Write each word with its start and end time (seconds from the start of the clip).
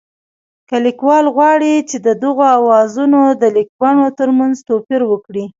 که 0.69 0.75
لیکوال 0.85 1.25
غواړي 1.35 1.73
چې 1.89 1.97
د 2.05 2.07
دغو 2.23 2.45
آوازونو 2.59 3.21
د 3.41 3.43
لیکبڼو 3.55 4.05
ترمنځ 4.19 4.55
توپیر 4.69 5.01
وکړي 5.07 5.45